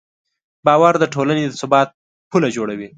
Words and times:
باور 0.65 0.93
د 0.99 1.05
ټولنې 1.13 1.43
د 1.47 1.53
ثبات 1.61 1.89
پله 2.31 2.47
جوړوي. 2.55 2.87